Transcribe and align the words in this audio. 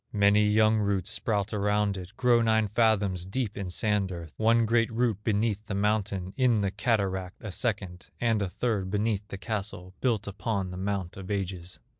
Many 0.13 0.49
young 0.49 0.79
roots 0.79 1.11
sprout 1.11 1.53
around 1.53 1.95
it, 1.95 2.13
Grow 2.17 2.41
nine 2.41 2.67
fathoms 2.69 3.23
deep 3.27 3.55
in 3.55 3.69
sand 3.69 4.11
earth, 4.11 4.33
One 4.35 4.65
great 4.65 4.91
root 4.91 5.23
beneath 5.23 5.67
the 5.67 5.75
mountain, 5.75 6.33
In 6.37 6.61
the 6.61 6.71
cataract 6.71 7.37
a 7.41 7.51
second, 7.51 8.09
And 8.19 8.41
a 8.41 8.49
third 8.49 8.89
beneath 8.89 9.27
the 9.27 9.37
castle 9.37 9.93
Built 10.01 10.27
upon 10.27 10.71
the 10.71 10.77
mount 10.77 11.17
of 11.17 11.29
ages." 11.29 11.77